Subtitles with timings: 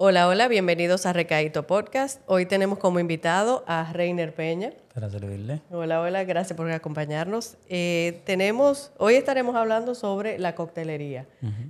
[0.00, 2.22] Hola, hola, bienvenidos a Recaíto Podcast.
[2.26, 4.70] Hoy tenemos como invitado a Reiner Peña.
[4.94, 5.60] Para servirle.
[5.72, 7.56] Hola, hola, gracias por acompañarnos.
[7.68, 11.26] Eh, tenemos, hoy estaremos hablando sobre la coctelería.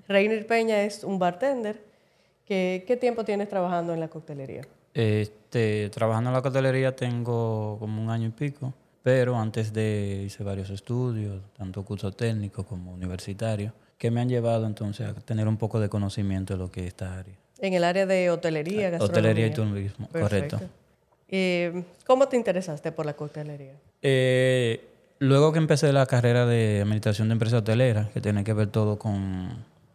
[0.09, 1.83] Reiner Peña es un bartender.
[2.45, 4.61] ¿Qué, ¿Qué tiempo tienes trabajando en la coctelería?
[4.93, 10.45] Este, trabajando en la coctelería tengo como un año y pico, pero antes de hice
[10.45, 15.57] varios estudios, tanto cursos técnicos como universitarios, que me han llevado entonces a tener un
[15.57, 17.35] poco de conocimiento de lo que es esta área.
[17.61, 19.31] En el área de hotelería, gastronomía.
[19.31, 20.61] Hotelería y turismo, correcto.
[21.29, 23.75] Eh, ¿Cómo te interesaste por la coctelería?
[24.01, 24.81] Eh,
[25.19, 28.99] luego que empecé la carrera de administración de empresas hoteleras, que tiene que ver todo
[28.99, 29.49] con,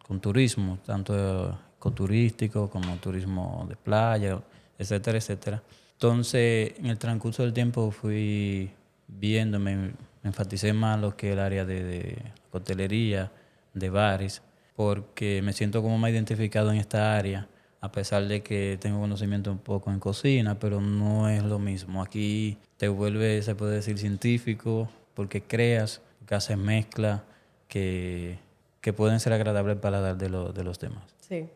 [0.06, 4.38] con turismo, tanto ecoturístico como turismo de playa,
[4.78, 5.62] etcétera, etcétera.
[5.94, 8.70] Entonces, en el transcurso del tiempo fui
[9.08, 12.16] viendo, me, enfaticé más lo que es el área de, de
[12.52, 13.32] hotelería,
[13.72, 14.42] de bares,
[14.76, 17.48] porque me siento como más identificado en esta área
[17.84, 22.02] a pesar de que tengo conocimiento un poco en cocina, pero no es lo mismo.
[22.02, 27.24] Aquí te vuelve, se puede decir, científico, porque creas, que haces mezcla
[27.68, 28.38] que,
[28.80, 31.04] que pueden ser agradables para paladar de, de los demás.
[31.20, 31.46] Sí.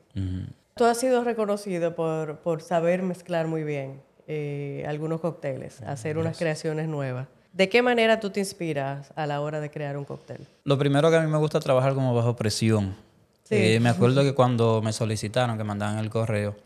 [0.74, 6.36] Tú has sido reconocido por, por saber mezclar muy bien eh, algunos cócteles, hacer unas
[6.36, 7.26] creaciones nuevas.
[7.54, 10.46] ¿De qué manera tú te inspiras a la hora de crear un cóctel?
[10.64, 13.07] Lo primero que a mí me gusta trabajar como bajo presión
[13.50, 16.56] eh, me acuerdo que cuando me solicitaron, que mandaban el correo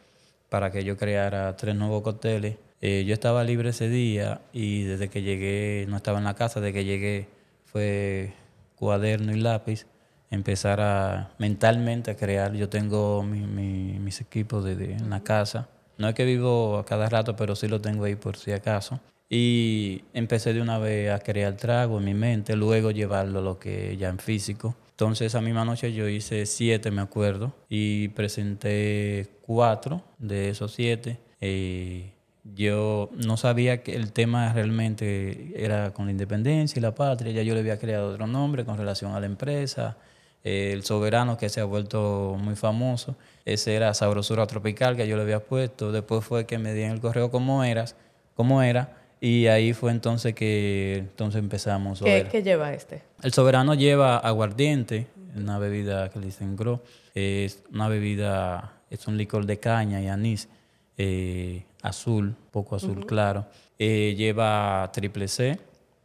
[0.49, 5.09] para que yo creara tres nuevos cócteles, eh, yo estaba libre ese día y desde
[5.09, 7.29] que llegué, no estaba en la casa, desde que llegué
[7.65, 8.35] fue
[8.77, 9.87] cuaderno y lápiz,
[10.31, 12.53] empezar a mentalmente a crear.
[12.55, 15.69] Yo tengo mis equipos de, en la casa.
[15.99, 19.01] No es que vivo a cada rato, pero sí lo tengo ahí por si acaso.
[19.35, 23.59] Y empecé de una vez a crear trago en mi mente, luego llevarlo a lo
[23.59, 24.77] que ya en físico.
[24.91, 31.19] Entonces esa misma noche yo hice siete, me acuerdo, y presenté cuatro de esos siete.
[31.41, 32.13] Eh,
[32.45, 37.43] yo no sabía que el tema realmente era con la independencia y la patria, ya
[37.43, 39.97] yo le había creado otro nombre con relación a la empresa,
[40.45, 43.17] el soberano que se ha vuelto muy famoso,
[43.47, 46.91] ese era Sabrosura Tropical que yo le había puesto, después fue que me di en
[46.91, 47.97] el correo cómo eras,
[48.35, 52.03] cómo era, y ahí fue entonces que entonces empezamos.
[52.03, 53.03] A ¿Qué, ¿Qué, lleva este?
[53.23, 55.07] El soberano lleva aguardiente,
[55.37, 56.83] una bebida que le dicen gro.
[57.15, 60.49] Es una bebida, es un licor de caña y anís,
[60.99, 63.47] eh, azul, poco azul claro.
[63.79, 65.57] Eh, lleva triple C,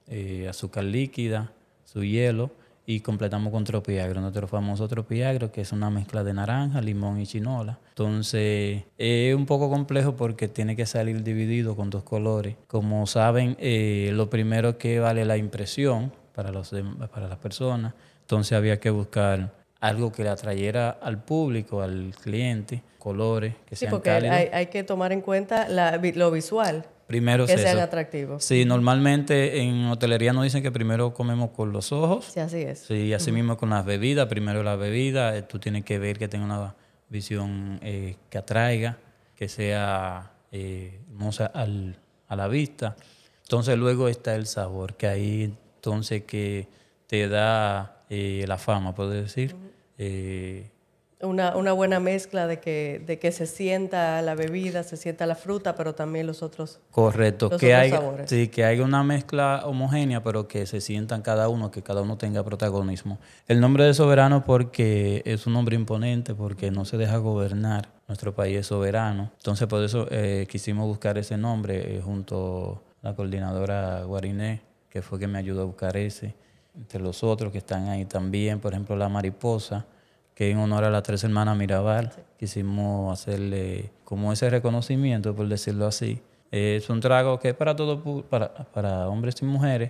[0.07, 1.51] eh, azúcar líquida,
[1.85, 2.51] su hielo
[2.89, 7.27] y completamos con tropiagro, nuestro famoso tropiagro, que es una mezcla de naranja, limón y
[7.27, 7.77] chinola.
[7.89, 12.55] Entonces, es un poco complejo porque tiene que salir dividido con dos colores.
[12.67, 16.73] Como saben, eh, lo primero que vale la impresión para, los,
[17.13, 22.83] para las personas, entonces había que buscar algo que le atrayera al público, al cliente,
[22.99, 26.85] colores que sí, porque Hay, hay, que tomar en cuenta lo visual.
[27.07, 28.43] Primero que sean atractivos.
[28.43, 32.25] Sí, normalmente en hotelería nos dicen que primero comemos con los ojos.
[32.25, 32.79] Sí, así es.
[32.79, 34.27] Sí, así mismo con las bebidas.
[34.27, 36.75] Primero la bebida, eh, tú tienes que ver que tenga una
[37.07, 38.97] visión eh, que atraiga,
[39.35, 41.95] que sea eh, hermosa al,
[42.27, 42.97] a la vista.
[43.43, 46.67] Entonces luego está el sabor, que ahí entonces que
[47.07, 49.55] te da la fama, puedo decir
[51.21, 55.33] una, una, buena mezcla de que, de que se sienta la bebida, se sienta la
[55.35, 57.91] fruta, pero también los otros Correcto, que, hay,
[58.25, 62.17] Sí, que haya una mezcla homogénea, pero que se sientan cada uno, que cada uno
[62.17, 63.17] tenga protagonismo.
[63.47, 67.89] El nombre de soberano porque es un nombre imponente, porque no se deja gobernar.
[68.07, 69.31] Nuestro país es soberano.
[69.37, 75.01] Entonces, por eso eh, quisimos buscar ese nombre eh, junto a la coordinadora Guariné, que
[75.01, 76.35] fue que me ayudó a buscar ese.
[76.75, 79.85] Entre los otros que están ahí también, por ejemplo, la mariposa
[80.37, 85.87] que en honor a las tres hermanas Mirabal quisimos hacerle como ese reconocimiento, por decirlo
[85.87, 86.21] así.
[86.51, 89.89] Es un trago que es para todo, para, para hombres y mujeres,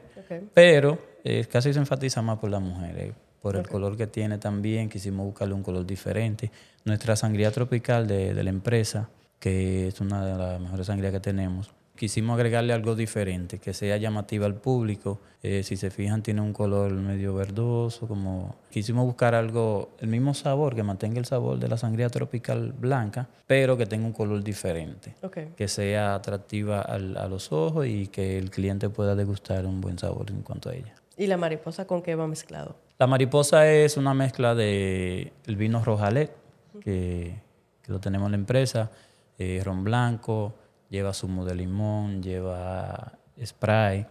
[0.54, 4.88] pero eh, casi se enfatiza más por las mujeres, por el color que tiene también,
[4.88, 6.50] quisimos buscarle un color diferente.
[6.86, 9.10] Nuestra sangría tropical de, de la empresa,
[9.42, 13.98] que es una de las mejores sangrías que tenemos, quisimos agregarle algo diferente, que sea
[13.98, 15.20] llamativa al público.
[15.44, 20.34] Eh, si se fijan, tiene un color medio verdoso, como quisimos buscar algo, el mismo
[20.34, 24.42] sabor, que mantenga el sabor de la sangría tropical blanca, pero que tenga un color
[24.42, 25.16] diferente,
[25.56, 30.30] que sea atractiva a los ojos y que el cliente pueda degustar un buen sabor
[30.32, 30.96] en cuanto a ella.
[31.18, 32.78] ¿Y la mariposa con qué va mezclado?
[33.00, 36.32] La mariposa es una mezcla de el vino Rojalet,
[36.80, 37.42] que,
[37.82, 38.92] que lo tenemos en la empresa,
[39.40, 40.56] eh, ron blanco,
[40.90, 43.14] lleva zumo de limón, lleva
[43.44, 44.06] spray,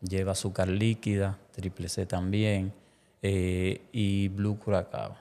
[0.00, 2.72] lleva azúcar líquida, triple C también,
[3.22, 5.16] eh, y blue curacao.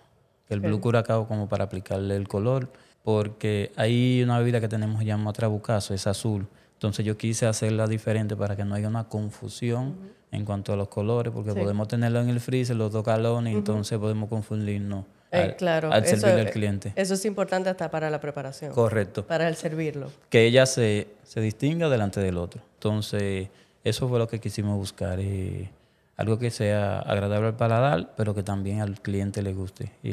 [0.47, 2.71] El blue curacao como para aplicarle el color,
[3.03, 6.47] porque hay una bebida que tenemos llamada trabucazo, es azul.
[6.73, 9.97] Entonces yo quise hacerla diferente para que no haya una confusión
[10.31, 13.97] en cuanto a los colores, porque podemos tenerlo en el freezer, los dos galones, entonces
[13.99, 16.93] podemos confundirnos eh, claro, al servirle al cliente.
[16.95, 18.71] Eso es importante hasta para la preparación.
[18.73, 19.25] Correcto.
[19.25, 20.11] Para el servirlo.
[20.29, 22.61] Que ella se, se distinga delante del otro.
[22.75, 23.49] Entonces,
[23.83, 25.19] eso fue lo que quisimos buscar.
[25.19, 25.69] Eh,
[26.15, 30.11] algo que sea agradable al paladar, pero que también al cliente le guste y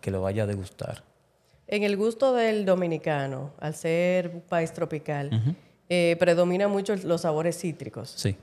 [0.00, 1.02] que lo vaya a degustar.
[1.68, 5.30] En el gusto del dominicano, al ser un país tropical,
[5.88, 8.14] eh, predomina mucho los sabores cítricos.
[8.16, 8.36] Sí.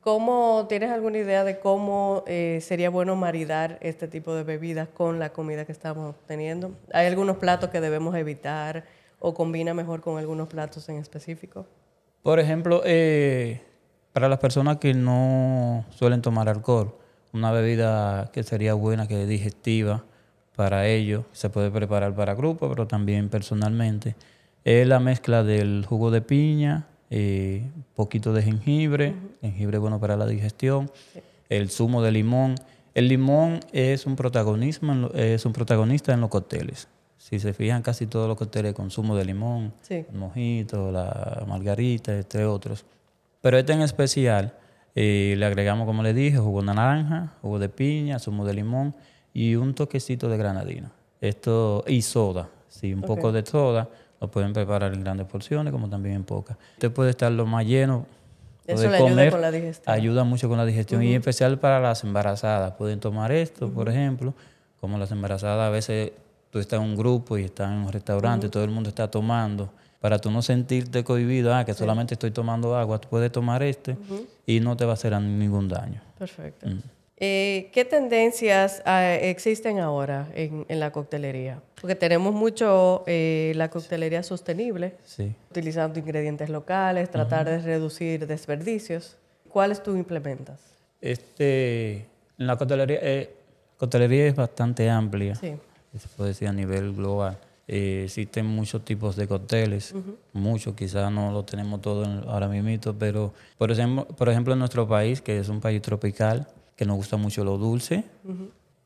[0.00, 5.18] ¿Cómo tienes alguna idea de cómo eh, sería bueno maridar este tipo de bebidas con
[5.18, 6.72] la comida que estamos teniendo?
[6.94, 8.84] ¿Hay algunos platos que debemos evitar
[9.18, 11.66] o combina mejor con algunos platos en específico?
[12.22, 13.60] Por ejemplo, eh,
[14.14, 16.94] para las personas que no suelen tomar alcohol,
[17.34, 20.02] una bebida que sería buena, que es digestiva
[20.56, 24.16] para ellos, se puede preparar para grupos, pero también personalmente,
[24.64, 30.26] es la mezcla del jugo de piña, eh, poquito de jengibre, jengibre bueno para la
[30.26, 30.90] digestión,
[31.48, 32.54] el zumo de limón.
[32.94, 36.88] El limón es un, protagonismo, es un protagonista en los cócteles.
[37.18, 42.16] Si se fijan, casi todos los cócteles con zumo de limón, el mojito, la margarita,
[42.16, 42.84] entre otros.
[43.40, 44.54] Pero este en especial
[44.94, 48.94] eh, le agregamos, como le dije, jugo de naranja, jugo de piña, zumo de limón
[49.32, 50.92] y un toquecito de granadina.
[51.20, 53.88] Esto, y soda, sí, un poco de soda
[54.20, 56.56] lo pueden preparar en grandes porciones como también en pocas.
[56.74, 58.06] Usted puede estar lo más lleno.
[58.66, 59.94] Eso le ayuda con la digestión.
[59.94, 62.72] Ayuda mucho con la digestión y en especial para las embarazadas.
[62.72, 64.34] Pueden tomar esto, por ejemplo,
[64.80, 66.12] como las embarazadas a veces
[66.50, 69.70] tú estás en un grupo y estás en un restaurante, todo el mundo está tomando.
[70.00, 73.96] Para tú no sentirte cohibido, ah, que solamente estoy tomando agua, tú puedes tomar este
[74.46, 76.00] y no te va a hacer ningún daño.
[76.18, 76.68] Perfecto.
[76.68, 76.80] Mm.
[77.22, 81.60] Eh, ¿Qué tendencias ah, existen ahora en, la coctelería?
[81.78, 84.94] Porque tenemos mucho eh, la coctelería sostenible,
[85.50, 89.18] utilizando ingredientes locales, tratar de reducir desperdicios.
[89.50, 90.60] ¿Cuáles tú implementas?
[91.02, 92.06] Este,
[92.38, 93.30] la coctelería, eh,
[93.76, 95.58] coctelería es bastante amplia, se
[96.16, 97.36] puede decir a nivel global.
[97.66, 99.94] existen muchos tipos de cócteles,
[100.32, 104.88] muchos, quizás no lo tenemos todo ahora mismo, pero por ejemplo, por ejemplo en nuestro
[104.88, 106.46] país, que es un país tropical,
[106.80, 108.04] que nos gusta mucho lo dulce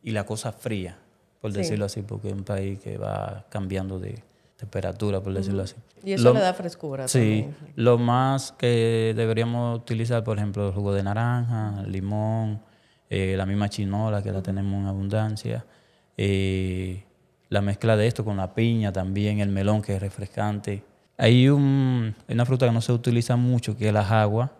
[0.02, 0.98] y la cosa fría,
[1.40, 4.20] por decirlo así, porque es un país que va cambiando de
[4.56, 5.76] temperatura, por decirlo así.
[6.02, 7.06] Y eso le da frescura.
[7.06, 7.46] Sí,
[7.76, 12.60] lo más que deberíamos utilizar, por ejemplo, el jugo de naranja, limón,
[13.08, 15.64] eh, la misma chinola que la tenemos en abundancia,
[16.16, 17.04] eh,
[17.48, 20.82] la mezcla de esto con la piña también, el melón que es refrescante.
[21.16, 24.50] Hay, un, una fruta que no se utiliza mucho, que es la jagua.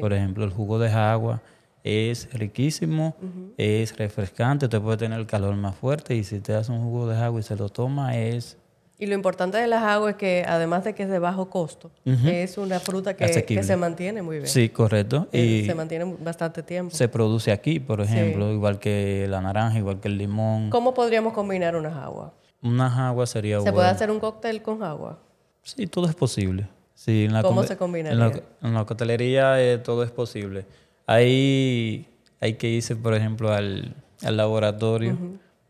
[0.00, 1.42] Por ejemplo, el jugo de jagua
[1.84, 3.16] es riquísimo,
[3.56, 7.06] es refrescante, te puede tener el calor más fuerte y si te das un jugo
[7.06, 8.56] de agua y se lo toma es...
[8.98, 11.90] Y lo importante de las aguas es que además de que es de bajo costo,
[12.04, 14.46] es una fruta que, se mantiene muy bien.
[14.46, 15.26] Sí, correcto.
[15.32, 16.94] y se mantiene bastante tiempo.
[16.94, 20.68] Se produce aquí, por ejemplo, igual que la naranja, igual que el limón.
[20.68, 22.32] ¿Cómo podríamos combinar unas aguas?
[22.62, 25.18] Unas aguas sería ¿Se puede hacer un cóctel con agua?
[25.62, 26.68] Sí, todo es posible.
[26.94, 28.12] Sí, en la ¿Cómo se combinaría?
[28.12, 30.66] En la, en la coctelería eh, todo es posible.
[31.10, 32.06] Ahí
[32.38, 35.18] hay que irse, por ejemplo, al, laboratorio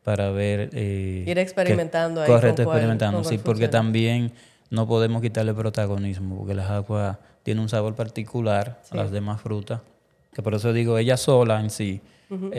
[0.03, 0.69] para ver...
[0.75, 2.27] Eh, Ir experimentando ahí.
[2.27, 4.33] Correcto, experimentando, sí, porque también
[4.69, 9.81] no podemos quitarle protagonismo, porque las aguas tienen un sabor particular a las demás frutas,
[10.35, 12.03] que por eso digo, ella sola en sí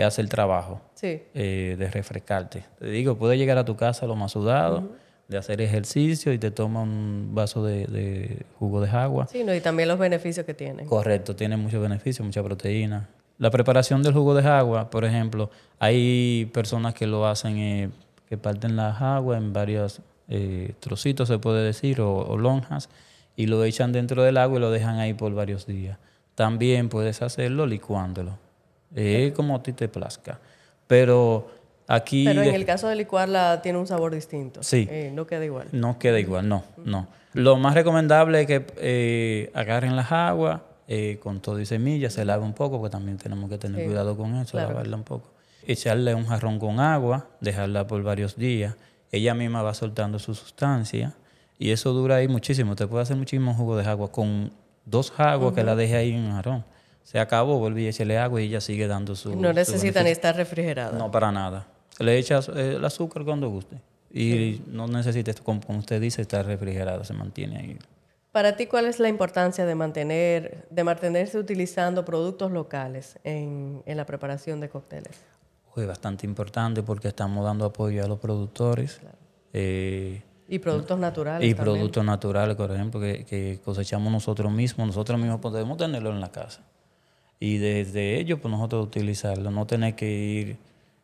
[0.04, 2.66] hace el trabajo eh, de refrescarte.
[2.80, 4.90] Te digo, puedes llegar a tu casa lo más sudado,
[5.32, 9.28] de hacer ejercicio y te toma un vaso de, jugo de agua.
[9.32, 10.84] Sí, no, y también los beneficios que tiene.
[10.84, 13.08] Correcto, tiene muchos beneficios, mucha proteína.
[13.38, 17.90] La preparación del jugo de agua, por ejemplo, hay personas que lo hacen, eh,
[18.28, 22.90] que parten las aguas en varios eh, trocitos, se puede decir, o, lonjas,
[23.38, 25.98] y lo echan dentro del agua y lo dejan ahí por varios días.
[26.36, 28.38] También puedes hacerlo licuándolo.
[28.94, 30.40] Es como a ti te plazca.
[30.88, 31.48] Pero
[31.94, 34.64] Aquí Pero en el caso de licuarla tiene un sabor distinto.
[34.64, 34.88] Sí.
[34.90, 35.68] Eh, no queda igual.
[35.74, 37.08] No queda igual, no, no.
[37.34, 42.24] Lo más recomendable es que eh, agarren las aguas eh, con todo y semillas, se
[42.24, 45.32] lave un poco, porque también tenemos que tener cuidado con eso, lavarla un poco.
[45.68, 48.76] Echarle un jarrón con agua, dejarla por varios días.
[49.12, 51.14] Ella misma va soltando su sustancia
[51.60, 52.78] y eso dura ahí muchísimo.
[52.78, 54.54] Te puede hacer muchísimo jugo de agua con
[54.86, 56.64] dos aguas que la deje ahí en un jarrón.
[57.04, 59.36] Se acabó, vuelve y échale agua y ella sigue dando su.
[59.36, 60.98] No necesita ni estar refrigerada.
[60.98, 61.68] No, para nada.
[62.00, 63.78] Le echas eh, el azúcar cuando guste.
[64.14, 67.78] Y no necesita, como usted dice, estar refrigerada, se mantiene ahí.
[68.32, 73.98] Para ti, ¿cuál es la importancia de mantener, de mantenerse utilizando productos locales en, en
[73.98, 75.20] la preparación de cócteles?
[75.76, 79.00] Es bastante importante porque estamos dando apoyo a los productores.
[79.54, 81.50] Eh, y productos naturales.
[81.50, 84.88] Y productos naturales, por ejemplo, que, que, cosechamos nosotros mismos.
[84.88, 86.62] Nosotros mismos podemos tenerlo en la casa.
[87.40, 89.50] Y desde ello, pues nosotros utilizarlo.
[89.50, 90.58] No tener que ir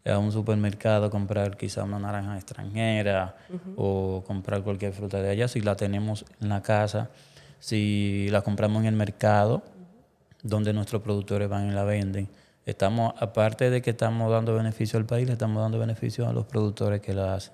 [0.07, 3.35] a un supermercado comprar quizá una naranja extranjera
[3.75, 5.47] o comprar cualquier fruta de allá.
[5.47, 7.09] Si la tenemos en la casa,
[7.59, 9.63] si la compramos en el mercado,
[10.43, 12.29] donde nuestros productores van y la venden
[12.67, 16.45] estamos, aparte de que estamos dando beneficio al país, le estamos dando beneficio a los
[16.45, 17.53] productores que la hacen.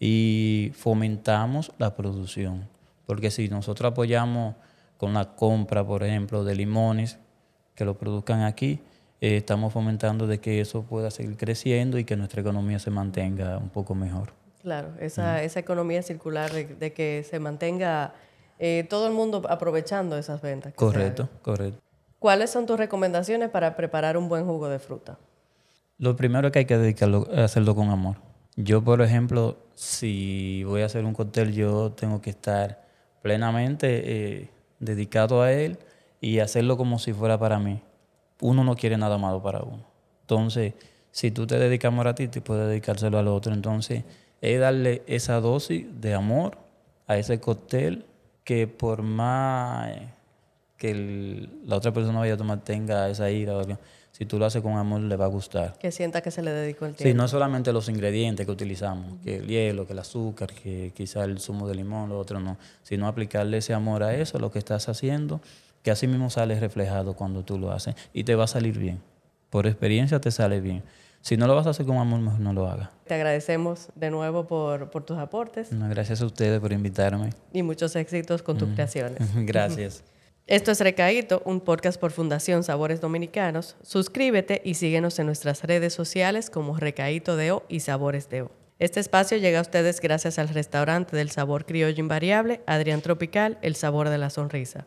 [0.00, 2.68] Y fomentamos la producción.
[3.06, 4.56] Porque si nosotros apoyamos
[4.98, 7.18] con la compra, por ejemplo, de limones
[7.76, 8.80] que lo produzcan aquí,
[9.20, 13.58] eh, estamos fomentando de que eso pueda seguir creciendo y que nuestra economía se mantenga
[13.58, 14.32] un poco mejor.
[14.62, 18.12] Claro, esa, esa economía circular de, que se mantenga
[18.58, 20.74] eh, todo el mundo aprovechando esas ventas.
[20.74, 21.80] Correcto, correcto.
[22.18, 25.18] ¿Cuáles son tus recomendaciones para preparar un buen jugo de fruta?
[25.96, 28.16] Lo primero es que hay que dedicarlo a hacerlo con amor.
[28.56, 32.82] Yo, por ejemplo, si voy a hacer un cóctel, yo tengo que estar
[33.22, 35.78] plenamente eh, dedicado a él
[36.20, 37.82] y hacerlo como si fuera para mí.
[38.40, 39.84] Uno no quiere nada malo para uno.
[40.22, 40.74] Entonces,
[41.10, 43.52] si tú te dedicas amor a ti, te puedes dedicárselo al otro.
[43.52, 44.04] Entonces,
[44.40, 46.58] es darle esa dosis de amor
[47.06, 48.06] a ese cóctel
[48.44, 49.90] que por más
[50.76, 53.54] que la otra persona vaya a tomar tenga esa ira.
[54.12, 55.76] Si tú lo haces con amor, le va a gustar.
[55.78, 57.10] Que sienta que se le dedicó el tiempo.
[57.10, 61.24] Sí, no solamente los ingredientes que utilizamos, que el hielo, que el azúcar, que quizá
[61.24, 64.58] el zumo de limón, lo otro no, sino aplicarle ese amor a eso, lo que
[64.58, 65.40] estás haciendo,
[65.82, 69.00] que así mismo sale reflejado cuando tú lo haces y te va a salir bien.
[69.50, 70.82] Por experiencia te sale bien.
[71.22, 72.88] Si no lo vas a hacer con amor, mejor no lo hagas.
[73.06, 75.68] Te agradecemos de nuevo por, por tus aportes.
[75.70, 77.30] gracias a ustedes por invitarme.
[77.52, 79.18] Y muchos éxitos con tus creaciones.
[79.46, 80.02] gracias.
[80.46, 83.76] Esto es Recaíto, un podcast por Fundación Sabores Dominicanos.
[83.82, 88.50] Suscríbete y síguenos en nuestras redes sociales como Recaíto Deo y Sabores Deo.
[88.80, 93.76] Este espacio llega a ustedes gracias al restaurante del sabor criollo invariable, Adrián Tropical, el
[93.76, 94.86] sabor de la sonrisa.